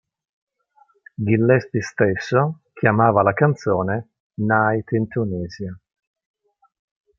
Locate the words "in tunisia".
4.93-5.79